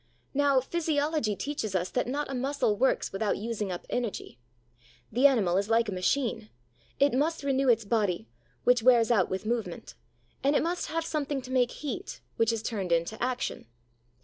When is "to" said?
11.43-11.51